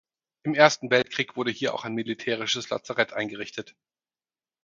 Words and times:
Im 0.41 0.55
Ersten 0.55 0.89
Weltkrieg 0.89 1.35
wurde 1.35 1.51
hier 1.51 1.75
auch 1.75 1.85
ein 1.85 1.93
militärisches 1.93 2.71
Lazarett 2.71 3.13
eingerichtet. 3.13 3.75